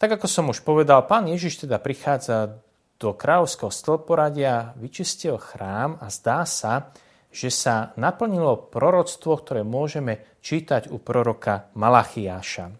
Tak 0.00 0.16
ako 0.16 0.26
som 0.32 0.48
už 0.48 0.64
povedal, 0.64 1.04
pán 1.04 1.28
Ježiš 1.28 1.68
teda 1.68 1.76
prichádza 1.76 2.56
do 2.96 3.12
kráľovského 3.12 3.68
stĺporadia, 3.68 4.72
vyčistil 4.80 5.36
chrám 5.36 6.00
a 6.00 6.08
zdá 6.08 6.48
sa, 6.48 6.88
že 7.28 7.52
sa 7.52 7.92
naplnilo 8.00 8.72
proroctvo, 8.72 9.36
ktoré 9.36 9.60
môžeme 9.60 10.24
čítať 10.40 10.88
u 10.88 10.96
proroka 10.96 11.68
Malachiáša. 11.76 12.72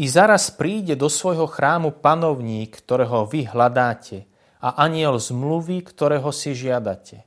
I 0.00 0.06
zaraz 0.06 0.54
príde 0.54 0.94
do 0.94 1.10
svojho 1.10 1.50
chrámu 1.50 1.98
panovník, 1.98 2.80
ktorého 2.80 3.26
vy 3.26 3.50
hľadáte, 3.50 4.30
a 4.62 4.86
aniel 4.86 5.18
zmluvy, 5.18 5.82
ktorého 5.82 6.30
si 6.30 6.52
žiadate. 6.52 7.24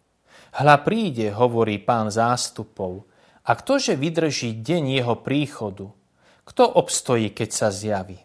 Hľa 0.54 0.78
príde, 0.86 1.34
hovorí 1.34 1.82
pán 1.82 2.14
zástupov, 2.14 3.10
a 3.44 3.52
ktože 3.60 4.00
vydrží 4.00 4.56
deň 4.56 4.84
jeho 5.04 5.16
príchodu– 5.20 5.92
kto 6.44 6.68
obstojí, 6.68 7.32
keď 7.32 7.50
sa 7.52 7.68
zjaví? 7.72 8.20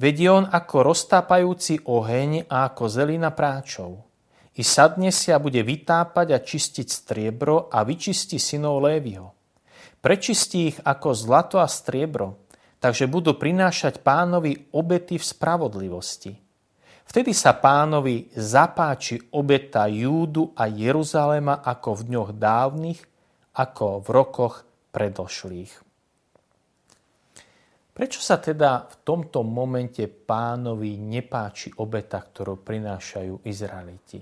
Vedie 0.00 0.28
on 0.32 0.48
ako 0.48 0.92
roztápajúci 0.92 1.84
oheň 1.84 2.48
a 2.48 2.72
ako 2.72 2.88
zelina 2.88 3.32
práčov. 3.32 4.04
I 4.56 4.62
sadne 4.64 5.08
si 5.08 5.32
a 5.32 5.40
bude 5.40 5.64
vytápať 5.64 6.28
a 6.36 6.38
čistiť 6.40 6.86
striebro 6.88 7.72
a 7.72 7.80
vyčistí 7.84 8.36
synov 8.36 8.84
Lévyho. 8.84 9.32
Prečistí 10.02 10.74
ich 10.74 10.78
ako 10.82 11.16
zlato 11.16 11.56
a 11.62 11.68
striebro, 11.70 12.44
takže 12.82 13.06
budú 13.06 13.38
prinášať 13.38 14.02
pánovi 14.02 14.74
obety 14.74 15.16
v 15.16 15.24
spravodlivosti. 15.24 16.32
Vtedy 17.06 17.32
sa 17.36 17.54
pánovi 17.54 18.32
zapáči 18.34 19.20
obeta 19.36 19.86
Júdu 19.86 20.52
a 20.56 20.66
Jeruzalema 20.66 21.60
ako 21.60 22.00
v 22.00 22.02
dňoch 22.08 22.30
dávnych, 22.34 23.00
ako 23.56 24.00
v 24.00 24.08
rokoch 24.10 24.54
predošlých. 24.90 25.91
Prečo 27.92 28.24
sa 28.24 28.40
teda 28.40 28.88
v 28.88 28.94
tomto 29.04 29.44
momente 29.44 30.08
pánovi 30.08 30.96
nepáči 30.96 31.76
obeta, 31.76 32.24
ktorú 32.24 32.64
prinášajú 32.64 33.44
Izraeliti? 33.44 34.16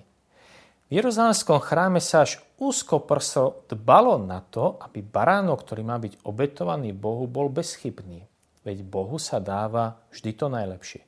V 0.90 0.98
Jeruzalemskom 0.98 1.62
chráme 1.62 2.02
sa 2.02 2.26
až 2.26 2.42
úzko 2.58 3.06
prso 3.06 3.62
dbalo 3.70 4.18
na 4.18 4.42
to, 4.42 4.74
aby 4.82 5.06
baránok, 5.06 5.62
ktorý 5.62 5.86
má 5.86 6.02
byť 6.02 6.26
obetovaný 6.26 6.90
Bohu, 6.90 7.30
bol 7.30 7.46
bezchybný. 7.46 8.26
Veď 8.66 8.82
Bohu 8.82 9.22
sa 9.22 9.38
dáva 9.38 10.02
vždy 10.10 10.30
to 10.34 10.50
najlepšie. 10.50 11.02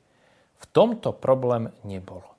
V 0.62 0.64
tomto 0.70 1.18
problém 1.18 1.66
nebolo. 1.82 2.30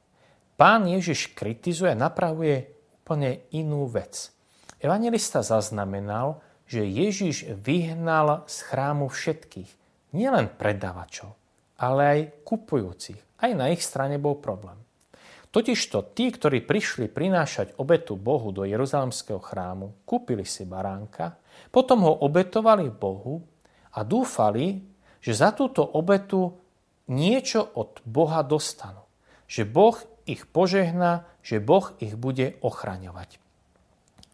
Pán 0.55 0.87
Ježiš 0.87 1.35
kritizuje 1.35 1.91
a 1.91 1.99
napravuje 1.99 2.71
úplne 3.03 3.43
inú 3.51 3.91
vec. 3.91 4.31
Evangelista 4.79 5.43
zaznamenal, 5.43 6.39
že 6.63 6.87
Ježiš 6.87 7.59
vyhnal 7.59 8.47
z 8.47 8.57
chrámu 8.71 9.11
všetkých 9.11 9.82
nielen 10.13 10.53
predavačov, 10.55 11.33
ale 11.81 12.01
aj 12.05 12.19
kupujúcich. 12.45 13.41
Aj 13.43 13.51
na 13.51 13.73
ich 13.73 13.83
strane 13.83 14.21
bol 14.21 14.39
problém. 14.39 14.77
Totižto 15.53 16.17
tí, 16.17 16.33
ktorí 16.33 16.65
prišli 16.65 17.05
prinášať 17.11 17.77
obetu 17.77 18.17
Bohu 18.17 18.49
do 18.49 18.65
Jeruzalemského 18.65 19.37
chrámu, 19.37 19.93
kúpili 20.01 20.49
si 20.49 20.65
baránka, 20.65 21.37
potom 21.69 22.09
ho 22.09 22.13
obetovali 22.25 22.89
Bohu 22.89 23.37
a 23.93 24.01
dúfali, 24.01 24.81
že 25.21 25.37
za 25.37 25.53
túto 25.53 25.85
obetu 25.85 26.57
niečo 27.05 27.61
od 27.77 28.01
Boha 28.01 28.41
dostanú. 28.41 29.05
Že 29.45 29.63
Boh 29.69 29.97
ich 30.25 30.49
požehná, 30.49 31.29
že 31.45 31.61
Boh 31.61 31.93
ich 32.01 32.17
bude 32.17 32.57
ochraňovať. 32.65 33.37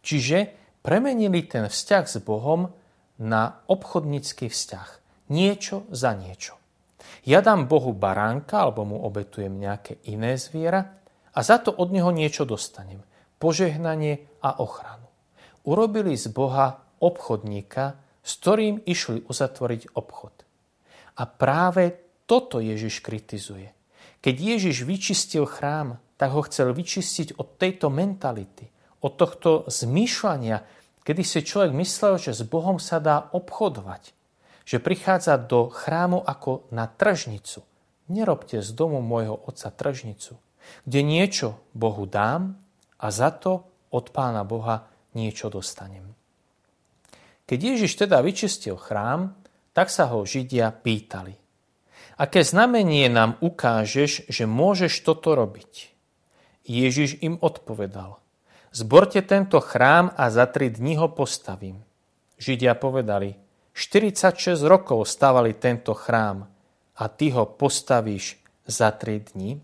Čiže 0.00 0.56
premenili 0.80 1.44
ten 1.44 1.68
vzťah 1.68 2.04
s 2.08 2.16
Bohom 2.24 2.72
na 3.20 3.60
obchodnícky 3.68 4.48
vzťah 4.48 4.99
niečo 5.30 5.86
za 5.94 6.12
niečo. 6.12 6.60
Ja 7.24 7.40
dám 7.44 7.68
Bohu 7.70 7.94
baránka 7.94 8.66
alebo 8.66 8.84
mu 8.84 8.96
obetujem 9.06 9.56
nejaké 9.56 10.00
iné 10.08 10.36
zviera 10.36 11.00
a 11.30 11.38
za 11.40 11.62
to 11.62 11.70
od 11.70 11.94
neho 11.94 12.10
niečo 12.10 12.44
dostanem. 12.44 13.00
Požehnanie 13.40 14.28
a 14.44 14.60
ochranu. 14.60 15.08
Urobili 15.64 16.16
z 16.16 16.28
Boha 16.28 16.80
obchodníka, 17.00 17.96
s 18.20 18.36
ktorým 18.40 18.84
išli 18.84 19.24
uzatvoriť 19.24 19.96
obchod. 19.96 20.34
A 21.16 21.22
práve 21.24 21.96
toto 22.28 22.60
Ježiš 22.60 23.00
kritizuje. 23.00 23.72
Keď 24.20 24.34
Ježiš 24.36 24.84
vyčistil 24.84 25.48
chrám, 25.48 25.96
tak 26.20 26.36
ho 26.36 26.44
chcel 26.44 26.76
vyčistiť 26.76 27.40
od 27.40 27.56
tejto 27.56 27.88
mentality, 27.88 28.68
od 29.00 29.16
tohto 29.16 29.64
zmýšľania, 29.72 30.60
kedy 31.00 31.22
si 31.24 31.40
človek 31.40 31.72
myslel, 31.80 32.20
že 32.20 32.36
s 32.36 32.44
Bohom 32.44 32.76
sa 32.76 33.00
dá 33.00 33.32
obchodovať 33.32 34.19
že 34.64 34.82
prichádza 34.82 35.36
do 35.40 35.68
chrámu 35.70 36.20
ako 36.20 36.68
na 36.70 36.86
tržnicu. 36.86 37.64
Nerobte 38.10 38.58
z 38.60 38.70
domu 38.74 38.98
môjho 38.98 39.38
otca 39.38 39.70
tržnicu, 39.70 40.38
kde 40.86 41.00
niečo 41.06 41.62
Bohu 41.74 42.04
dám 42.06 42.58
a 42.98 43.06
za 43.14 43.30
to 43.30 43.70
od 43.90 44.10
pána 44.10 44.42
Boha 44.42 44.90
niečo 45.14 45.50
dostanem. 45.50 46.14
Keď 47.46 47.58
Ježiš 47.58 48.06
teda 48.06 48.22
vyčistil 48.22 48.78
chrám, 48.78 49.34
tak 49.74 49.90
sa 49.90 50.06
ho 50.10 50.22
Židia 50.22 50.70
pýtali. 50.70 51.34
Aké 52.20 52.44
znamenie 52.44 53.08
nám 53.08 53.40
ukážeš, 53.40 54.28
že 54.28 54.44
môžeš 54.44 55.02
toto 55.02 55.34
robiť? 55.34 55.90
Ježiš 56.68 57.18
im 57.24 57.40
odpovedal. 57.40 58.20
Zborte 58.70 59.18
tento 59.26 59.58
chrám 59.58 60.14
a 60.14 60.30
za 60.30 60.46
tri 60.46 60.70
dni 60.70 60.94
ho 61.00 61.10
postavím. 61.10 61.82
Židia 62.38 62.78
povedali, 62.78 63.34
46 63.80 64.60
rokov 64.68 65.08
stavali 65.08 65.56
tento 65.56 65.96
chrám 65.96 66.44
a 67.00 67.04
ty 67.08 67.32
ho 67.32 67.48
postavíš 67.56 68.36
za 68.68 68.92
3 68.92 69.32
dní? 69.32 69.56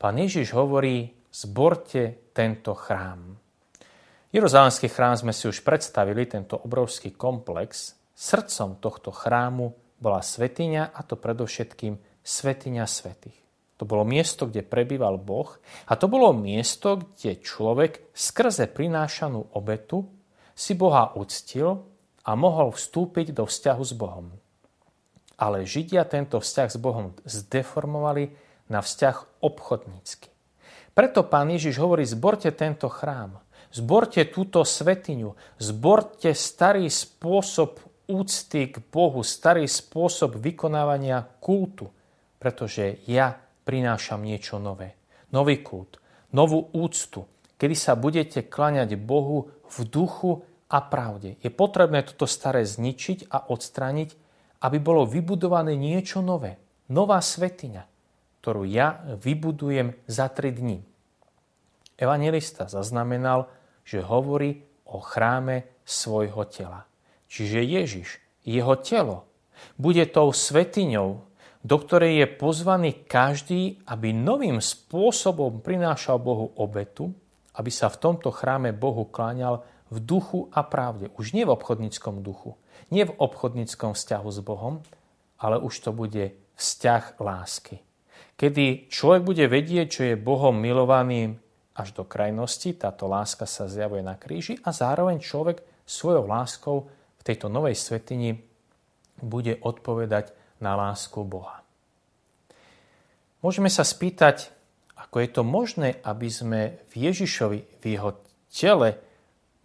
Pán 0.00 0.16
Ježiš 0.16 0.56
hovorí, 0.56 1.12
zborte 1.28 2.32
tento 2.32 2.72
chrám. 2.72 3.36
Jeruzalemský 4.32 4.88
chrám 4.88 5.20
sme 5.20 5.36
si 5.36 5.52
už 5.52 5.60
predstavili, 5.60 6.24
tento 6.24 6.56
obrovský 6.56 7.12
komplex. 7.12 7.92
Srdcom 8.16 8.80
tohto 8.80 9.12
chrámu 9.12 10.00
bola 10.00 10.24
svetiňa 10.24 10.96
a 10.96 11.00
to 11.04 11.20
predovšetkým 11.20 12.24
svetiňa 12.24 12.84
svetých. 12.88 13.36
To 13.76 13.84
bolo 13.84 14.08
miesto, 14.08 14.48
kde 14.48 14.64
prebýval 14.64 15.20
Boh 15.20 15.60
a 15.84 15.92
to 15.92 16.08
bolo 16.08 16.32
miesto, 16.32 17.04
kde 17.04 17.36
človek 17.44 18.16
skrze 18.16 18.64
prinášanú 18.72 19.60
obetu 19.60 20.08
si 20.56 20.72
Boha 20.72 21.12
uctil 21.20 21.89
a 22.30 22.38
mohol 22.38 22.70
vstúpiť 22.70 23.34
do 23.34 23.42
vzťahu 23.50 23.82
s 23.82 23.90
Bohom. 23.98 24.30
Ale 25.34 25.66
Židia 25.66 26.06
tento 26.06 26.38
vzťah 26.38 26.68
s 26.70 26.78
Bohom 26.78 27.18
zdeformovali 27.26 28.30
na 28.70 28.78
vzťah 28.78 29.42
obchodnícky. 29.42 30.30
Preto 30.94 31.26
pán 31.26 31.50
Ježiš 31.50 31.82
hovorí, 31.82 32.06
zborte 32.06 32.54
tento 32.54 32.86
chrám, 32.86 33.42
zborte 33.74 34.30
túto 34.30 34.62
svetiňu, 34.62 35.34
zborte 35.58 36.30
starý 36.30 36.86
spôsob 36.86 37.82
úcty 38.06 38.70
k 38.70 38.78
Bohu, 38.78 39.26
starý 39.26 39.66
spôsob 39.66 40.38
vykonávania 40.38 41.26
kultu, 41.42 41.90
pretože 42.38 43.02
ja 43.10 43.34
prinášam 43.66 44.22
niečo 44.22 44.62
nové. 44.62 44.94
Nový 45.34 45.66
kult, 45.66 45.98
novú 46.30 46.70
úctu, 46.78 47.26
kedy 47.58 47.74
sa 47.74 47.98
budete 47.98 48.46
klaňať 48.46 48.94
Bohu 48.94 49.50
v 49.66 49.76
duchu 49.86 50.46
a 50.70 50.78
pravde. 50.78 51.34
Je 51.42 51.50
potrebné 51.50 52.06
toto 52.06 52.30
staré 52.30 52.62
zničiť 52.62 53.26
a 53.26 53.50
odstrániť, 53.50 54.10
aby 54.62 54.78
bolo 54.78 55.02
vybudované 55.02 55.74
niečo 55.74 56.22
nové. 56.22 56.62
Nová 56.86 57.18
svetiňa, 57.18 57.82
ktorú 58.40 58.62
ja 58.70 59.02
vybudujem 59.18 59.98
za 60.06 60.30
tri 60.30 60.54
dní. 60.54 60.86
Evangelista 61.98 62.70
zaznamenal, 62.70 63.50
že 63.82 64.00
hovorí 64.00 64.62
o 64.86 65.02
chráme 65.02 65.82
svojho 65.82 66.46
tela. 66.46 66.86
Čiže 67.26 67.66
Ježiš, 67.66 68.08
jeho 68.46 68.74
telo, 68.78 69.26
bude 69.76 70.06
tou 70.08 70.32
svetiňou, 70.32 71.08
do 71.60 71.76
ktorej 71.76 72.24
je 72.24 72.26
pozvaný 72.40 72.90
každý, 73.04 73.84
aby 73.84 74.16
novým 74.16 74.64
spôsobom 74.64 75.60
prinášal 75.60 76.16
Bohu 76.16 76.56
obetu, 76.56 77.12
aby 77.60 77.68
sa 77.68 77.92
v 77.92 78.00
tomto 78.00 78.32
chráme 78.32 78.72
Bohu 78.72 79.04
kláňal 79.04 79.60
v 79.90 79.98
duchu 79.98 80.46
a 80.54 80.62
pravde. 80.62 81.10
Už 81.18 81.34
nie 81.34 81.42
v 81.42 81.54
obchodníckom 81.58 82.22
duchu, 82.22 82.54
nie 82.94 83.02
v 83.04 83.14
obchodníckom 83.14 83.98
vzťahu 83.98 84.28
s 84.30 84.40
Bohom, 84.40 84.74
ale 85.42 85.58
už 85.58 85.74
to 85.82 85.90
bude 85.90 86.32
vzťah 86.54 87.18
lásky. 87.18 87.82
Kedy 88.38 88.88
človek 88.88 89.22
bude 89.26 89.44
vedieť, 89.50 89.86
čo 89.90 90.02
je 90.06 90.14
Bohom 90.16 90.56
milovaným 90.56 91.36
až 91.76 91.92
do 91.92 92.08
krajnosti, 92.08 92.72
táto 92.76 93.04
láska 93.04 93.44
sa 93.44 93.68
zjavuje 93.68 94.00
na 94.00 94.16
kríži 94.16 94.56
a 94.64 94.72
zároveň 94.72 95.20
človek 95.20 95.60
svojou 95.84 96.24
láskou 96.24 96.88
v 97.20 97.22
tejto 97.26 97.52
novej 97.52 97.76
svetini 97.76 98.40
bude 99.20 99.60
odpovedať 99.60 100.32
na 100.60 100.76
lásku 100.76 101.20
Boha. 101.24 101.60
Môžeme 103.40 103.72
sa 103.72 103.84
spýtať, 103.84 104.52
ako 104.96 105.16
je 105.24 105.28
to 105.32 105.42
možné, 105.44 105.88
aby 106.04 106.28
sme 106.28 106.60
v 106.92 107.08
Ježišovi, 107.08 107.60
v 107.80 107.84
jeho 107.84 108.20
tele, 108.52 109.00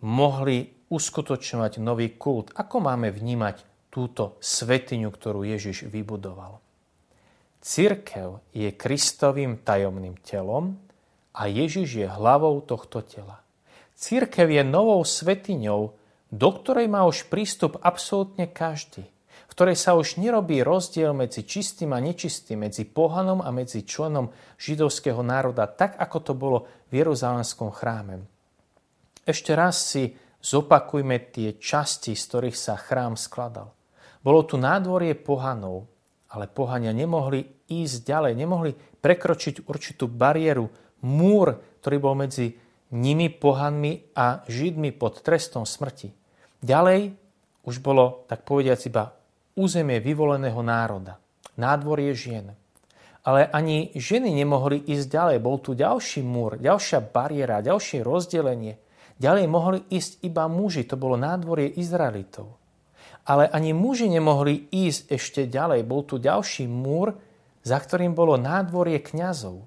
mohli 0.04 0.76
uskutočňovať 0.90 1.80
nový 1.80 2.14
kult. 2.16 2.52
Ako 2.56 2.84
máme 2.84 3.14
vnímať 3.14 3.64
túto 3.94 4.36
svetiňu, 4.44 5.08
ktorú 5.08 5.48
Ježiš 5.48 5.88
vybudoval? 5.88 6.60
Cirkev 7.66 8.46
je 8.54 8.70
Kristovým 8.70 9.58
tajomným 9.66 10.22
telom 10.22 10.78
a 11.34 11.50
Ježiš 11.50 12.06
je 12.06 12.08
hlavou 12.08 12.62
tohto 12.62 13.02
tela. 13.02 13.42
Cirkev 13.98 14.52
je 14.52 14.62
novou 14.62 15.02
svetiňou, 15.02 15.82
do 16.30 16.50
ktorej 16.52 16.86
má 16.92 17.08
už 17.08 17.26
prístup 17.32 17.80
absolútne 17.82 18.46
každý, 18.46 19.08
v 19.50 19.52
ktorej 19.56 19.80
sa 19.80 19.96
už 19.98 20.20
nerobí 20.20 20.62
rozdiel 20.62 21.16
medzi 21.16 21.48
čistým 21.48 21.96
a 21.96 22.04
nečistým, 22.04 22.68
medzi 22.68 22.84
pohanom 22.84 23.40
a 23.40 23.50
medzi 23.50 23.88
členom 23.88 24.30
židovského 24.60 25.24
národa, 25.24 25.66
tak 25.66 25.96
ako 25.98 26.18
to 26.22 26.34
bolo 26.36 26.60
v 26.92 27.02
Jeruzalemskom 27.02 27.72
chráme. 27.72 28.35
Ešte 29.26 29.58
raz 29.58 29.82
si 29.82 30.14
zopakujme 30.46 31.18
tie 31.34 31.58
časti, 31.58 32.14
z 32.14 32.24
ktorých 32.30 32.58
sa 32.58 32.78
chrám 32.78 33.18
skladal. 33.18 33.74
Bolo 34.22 34.46
tu 34.46 34.62
nádvorie 34.62 35.18
pohanov, 35.18 35.90
ale 36.30 36.46
pohania 36.46 36.94
nemohli 36.94 37.66
ísť 37.66 38.06
ďalej, 38.06 38.34
nemohli 38.38 38.72
prekročiť 39.02 39.66
určitú 39.66 40.06
bariéru, 40.06 40.70
múr, 41.02 41.58
ktorý 41.82 41.98
bol 41.98 42.14
medzi 42.14 42.54
nimi, 42.94 43.34
pohanmi 43.34 44.14
a 44.14 44.46
židmi 44.46 44.94
pod 44.94 45.26
trestom 45.26 45.66
smrti. 45.66 46.14
Ďalej 46.62 47.18
už 47.66 47.82
bolo, 47.82 48.30
tak 48.30 48.46
povediac, 48.46 48.78
iba 48.86 49.10
územie 49.58 49.98
vyvoleného 49.98 50.62
národa, 50.62 51.18
nádvorie 51.58 52.14
žien. 52.14 52.54
Ale 53.26 53.50
ani 53.50 53.90
ženy 53.98 54.30
nemohli 54.38 54.86
ísť 54.86 55.10
ďalej. 55.10 55.38
Bol 55.42 55.58
tu 55.58 55.74
ďalší 55.74 56.22
múr, 56.22 56.62
ďalšia 56.62 57.02
bariéra, 57.02 57.66
ďalšie 57.66 58.06
rozdelenie. 58.06 58.78
Ďalej 59.16 59.46
mohli 59.48 59.80
ísť 59.88 60.24
iba 60.28 60.46
muži, 60.52 60.84
to 60.84 61.00
bolo 61.00 61.16
nádvorie 61.16 61.72
Izraelitov. 61.80 62.60
Ale 63.26 63.48
ani 63.50 63.72
muži 63.72 64.12
nemohli 64.12 64.70
ísť 64.70 65.02
ešte 65.10 65.42
ďalej. 65.48 65.88
Bol 65.88 66.06
tu 66.06 66.22
ďalší 66.22 66.68
múr, 66.70 67.16
za 67.66 67.80
ktorým 67.82 68.14
bolo 68.14 68.38
nádvorie 68.38 69.02
kňazov. 69.02 69.66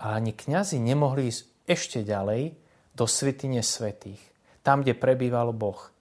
Ale 0.00 0.12
ani 0.24 0.32
kňazi 0.32 0.80
nemohli 0.80 1.28
ísť 1.28 1.42
ešte 1.68 1.98
ďalej 2.06 2.56
do 2.96 3.04
svitine 3.04 3.60
svetých, 3.60 4.22
tam, 4.64 4.80
kde 4.80 4.96
prebýval 4.96 5.52
Boh. 5.52 5.92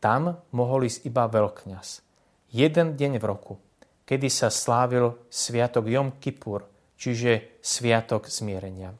Tam 0.00 0.40
mohol 0.56 0.88
ísť 0.88 1.04
iba 1.04 1.28
veľkňaz. 1.28 1.88
Jeden 2.56 2.96
deň 2.96 3.12
v 3.20 3.24
roku, 3.28 3.54
kedy 4.08 4.32
sa 4.32 4.48
slávil 4.48 5.28
sviatok 5.28 5.84
Jom 5.92 6.16
Kippur, 6.16 6.64
čiže 6.96 7.60
sviatok 7.60 8.32
zmierenia. 8.32 8.96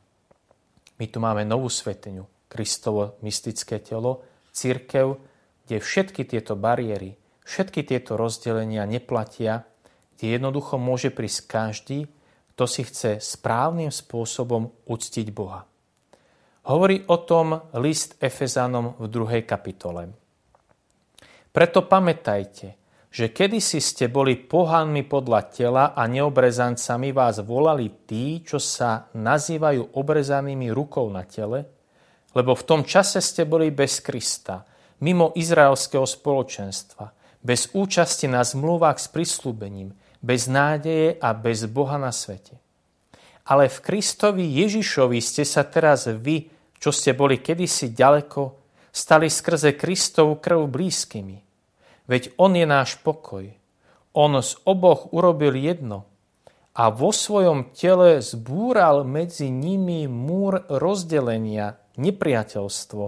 My 1.00 1.06
tu 1.08 1.16
máme 1.24 1.48
novú 1.48 1.72
svetiňu, 1.72 2.28
Kristovo 2.50 3.22
mystické 3.22 3.78
telo, 3.78 4.26
církev, 4.50 5.14
kde 5.64 5.78
všetky 5.78 6.26
tieto 6.26 6.58
bariéry, 6.58 7.14
všetky 7.46 7.86
tieto 7.86 8.18
rozdelenia 8.18 8.82
neplatia, 8.90 9.70
kde 10.18 10.34
jednoducho 10.34 10.82
môže 10.82 11.14
prísť 11.14 11.40
každý, 11.46 11.98
kto 12.52 12.64
si 12.66 12.82
chce 12.82 13.22
správnym 13.22 13.94
spôsobom 13.94 14.74
uctiť 14.90 15.26
Boha. 15.30 15.62
Hovorí 16.66 17.06
o 17.08 17.16
tom 17.22 17.72
list 17.78 18.20
Efezanom 18.20 18.98
v 19.00 19.06
druhej 19.08 19.48
kapitole. 19.48 20.12
Preto 21.54 21.86
pamätajte, 21.86 22.76
že 23.10 23.32
kedysi 23.34 23.82
ste 23.82 24.06
boli 24.06 24.38
pohanmi 24.38 25.02
podľa 25.02 25.40
tela 25.50 25.84
a 25.96 26.06
neobrezancami 26.06 27.10
vás 27.10 27.42
volali 27.42 28.06
tí, 28.06 28.44
čo 28.44 28.62
sa 28.62 29.10
nazývajú 29.16 29.98
obrezanými 29.98 30.70
rukou 30.70 31.10
na 31.10 31.26
tele, 31.26 31.79
lebo 32.34 32.54
v 32.54 32.66
tom 32.66 32.80
čase 32.86 33.18
ste 33.18 33.42
boli 33.46 33.74
bez 33.74 33.98
Krista, 34.04 34.62
mimo 35.02 35.34
izraelského 35.34 36.06
spoločenstva, 36.06 37.10
bez 37.40 37.72
účasti 37.72 38.28
na 38.28 38.44
zmluvách 38.44 39.00
s 39.00 39.08
prislúbením, 39.08 39.96
bez 40.20 40.46
nádeje 40.46 41.16
a 41.16 41.32
bez 41.32 41.64
Boha 41.66 41.96
na 41.96 42.12
svete. 42.12 42.60
Ale 43.48 43.66
v 43.66 43.78
Kristovi 43.82 44.46
Ježišovi 44.46 45.18
ste 45.18 45.42
sa 45.42 45.64
teraz 45.66 46.06
vy, 46.06 46.46
čo 46.76 46.92
ste 46.92 47.16
boli 47.16 47.40
kedysi 47.40 47.90
ďaleko, 47.96 48.60
stali 48.92 49.32
skrze 49.32 49.74
Kristovu 49.74 50.38
krv 50.38 50.68
blízkymi. 50.68 51.38
Veď 52.06 52.36
On 52.36 52.52
je 52.52 52.66
náš 52.68 53.00
pokoj. 53.00 53.48
On 54.12 54.32
z 54.38 54.52
oboch 54.66 55.10
urobil 55.14 55.54
jedno 55.54 56.10
a 56.74 56.90
vo 56.90 57.10
svojom 57.10 57.74
tele 57.74 58.22
zbúral 58.22 59.02
medzi 59.02 59.50
nimi 59.50 60.06
múr 60.06 60.62
rozdelenia, 60.70 61.79
nepriateľstvo, 61.98 63.04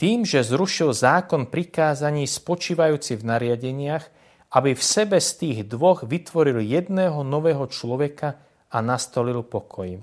tým, 0.00 0.24
že 0.24 0.40
zrušil 0.40 0.96
zákon 0.96 1.52
prikázaní 1.52 2.24
spočívajúci 2.24 3.20
v 3.20 3.26
nariadeniach, 3.28 4.08
aby 4.56 4.72
v 4.72 4.82
sebe 4.82 5.20
z 5.20 5.30
tých 5.36 5.58
dvoch 5.68 6.08
vytvoril 6.08 6.64
jedného 6.64 7.20
nového 7.20 7.68
človeka 7.68 8.40
a 8.72 8.80
nastolil 8.80 9.44
pokoj. 9.44 10.00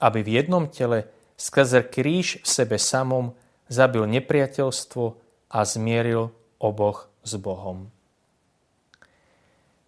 Aby 0.00 0.18
v 0.20 0.30
jednom 0.36 0.68
tele 0.68 1.08
skrze 1.40 1.88
kríž 1.88 2.44
v 2.44 2.46
sebe 2.46 2.76
samom 2.76 3.32
zabil 3.72 4.04
nepriateľstvo 4.04 5.04
a 5.48 5.58
zmieril 5.64 6.28
oboch 6.60 7.08
s 7.24 7.40
Bohom. 7.40 7.88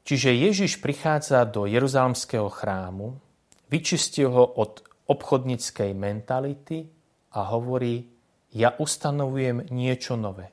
Čiže 0.02 0.34
Ježiš 0.34 0.82
prichádza 0.82 1.44
do 1.46 1.68
Jeruzalemského 1.68 2.50
chrámu, 2.50 3.20
vyčistil 3.70 4.32
ho 4.32 4.44
od 4.44 4.82
obchodníckej 5.06 5.94
mentality 5.94 6.88
a 7.32 7.40
hovorí, 7.52 8.12
ja 8.52 8.76
ustanovujem 8.76 9.72
niečo 9.72 10.20
nové. 10.20 10.52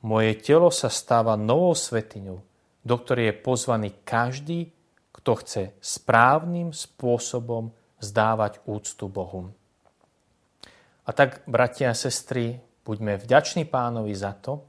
Moje 0.00 0.38
telo 0.40 0.72
sa 0.72 0.88
stáva 0.88 1.34
novou 1.36 1.76
svetiňou, 1.76 2.38
do 2.80 2.94
ktorej 2.96 3.34
je 3.34 3.42
pozvaný 3.44 3.88
každý, 4.06 4.72
kto 5.12 5.30
chce 5.36 5.62
správnym 5.82 6.72
spôsobom 6.72 7.76
zdávať 8.00 8.64
úctu 8.64 9.12
Bohu. 9.12 9.52
A 11.04 11.10
tak, 11.12 11.44
bratia 11.44 11.92
a 11.92 11.98
sestry, 11.98 12.62
buďme 12.86 13.20
vďační 13.20 13.68
pánovi 13.68 14.16
za 14.16 14.32
to, 14.32 14.64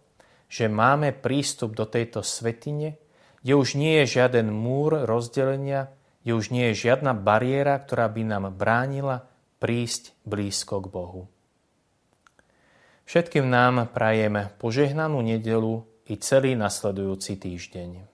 že 0.51 0.67
máme 0.67 1.15
prístup 1.15 1.79
do 1.79 1.87
tejto 1.87 2.19
svetine, 2.27 2.99
kde 3.39 3.55
už 3.55 3.79
nie 3.79 4.03
je 4.03 4.19
žiaden 4.19 4.51
múr 4.51 5.07
rozdelenia, 5.07 5.87
kde 6.27 6.31
už 6.35 6.51
nie 6.51 6.75
je 6.75 6.91
žiadna 6.91 7.15
bariéra, 7.15 7.79
ktorá 7.79 8.11
by 8.11 8.21
nám 8.27 8.51
bránila 8.51 9.23
prísť 9.63 10.11
blízko 10.27 10.83
k 10.83 10.91
Bohu. 10.91 11.30
Všetkým 13.07 13.49
nám 13.49 13.89
prajem 13.91 14.51
požehnanú 14.59 15.19
nedelu 15.23 15.83
i 16.11 16.17
celý 16.19 16.53
nasledujúci 16.59 17.39
týždeň. 17.39 18.10